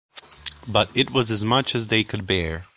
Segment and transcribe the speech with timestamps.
[0.67, 2.65] But it was as much as they could bear.